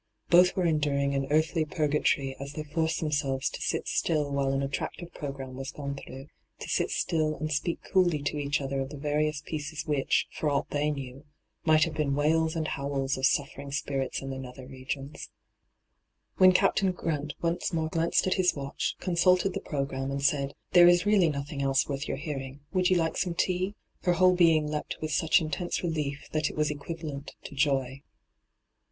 Both 0.31 0.55
were 0.55 0.65
enduring 0.65 1.13
an 1.13 1.27
earthly 1.29 1.63
purgatory 1.63 2.35
as 2.39 2.53
they 2.53 2.63
forced 2.63 3.01
themselves 3.01 3.51
to 3.51 3.61
sit 3.61 3.87
still 3.87 4.31
while 4.31 4.51
an 4.51 4.63
attractive 4.63 5.13
programme 5.13 5.53
was 5.55 5.71
gone 5.71 5.93
through— 5.95 6.25
to 6.61 6.67
sit 6.67 6.89
still 6.89 7.35
and 7.35 7.51
speak 7.53 7.83
coolly 7.83 8.23
to 8.23 8.37
each 8.39 8.61
other 8.61 8.79
of 8.81 8.89
the 8.89 8.97
various 8.97 9.43
pieces 9.45 9.85
which, 9.85 10.25
for 10.31 10.49
aught 10.49 10.71
they 10.71 10.89
knew, 10.89 11.25
might 11.65 11.83
have 11.83 11.93
been 11.93 12.15
wails 12.15 12.55
and 12.55 12.69
howls 12.69 13.15
of 13.15 13.27
suffering 13.27 13.71
spirits 13.71 14.23
in 14.23 14.31
the 14.31 14.39
nether 14.39 14.65
regiona 14.65 15.15
When 16.37 16.51
Captain 16.51 16.91
Grant 16.93 17.35
once 17.43 17.71
more 17.71 17.89
glanced 17.89 18.25
at 18.25 18.33
his 18.41 18.53
watoh, 18.53 18.97
con 18.99 19.13
sulted 19.15 19.53
the 19.53 19.61
programme, 19.61 20.09
and 20.09 20.23
said,' 20.23 20.55
There 20.73 20.87
is' 20.87 21.05
really 21.05 21.29
nothing 21.29 21.61
else 21.61 21.87
worth 21.87 22.07
your 22.07 22.17
hearing: 22.17 22.61
would 22.73 22.89
you 22.89 22.95
like 22.97 23.17
some 23.17 23.35
tea?' 23.35 23.75
her 24.01 24.13
whole 24.13 24.33
being 24.35 24.65
leapt 24.65 24.97
with 24.99 25.11
such 25.11 25.41
intense 25.41 25.83
relief 25.83 26.27
that 26.31 26.49
it 26.49 26.55
was 26.57 26.71
equivalent 26.71 27.35
to 27.43 27.53
joy. 27.53 28.01